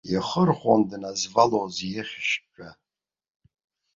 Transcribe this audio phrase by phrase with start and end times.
[0.15, 2.69] Ихырхәон дназвалоз ихьшьцәа.